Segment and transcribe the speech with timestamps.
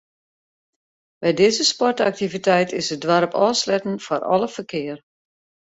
[1.21, 4.99] By dizze sportaktiviteit is it doarp ôfsletten foar alle ferkear.